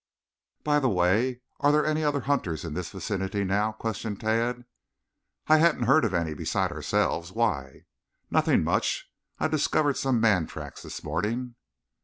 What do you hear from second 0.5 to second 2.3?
"By the way, are there any other